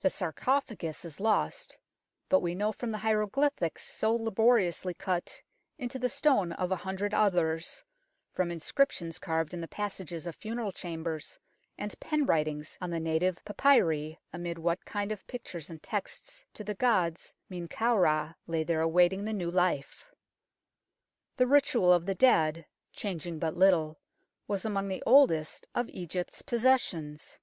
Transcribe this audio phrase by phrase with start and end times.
[0.00, 1.78] The sarcophagus is lost,
[2.28, 5.42] but we know from the hieroglyphics so laboriously cut
[5.78, 7.84] into the stone of a hundred others,
[8.32, 11.38] from inscriptions carved in the passages of funeral chambers
[11.78, 16.64] and pen writings on the native papyri, amid what kind of pictures and texts to
[16.64, 20.10] the gods Men kau Ra lay there awaiting the new life.
[21.36, 24.00] The ritual of the dead, changing but little,
[24.48, 27.38] was among the oldest of Egypt's possessions.